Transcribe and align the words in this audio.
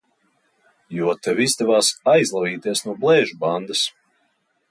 Jo 0.95 1.11
tev 1.27 1.41
izdevās 1.43 1.91
aizlavīties 2.15 2.83
no 2.87 2.97
Blēžu 3.05 3.39
bandas! 3.47 3.85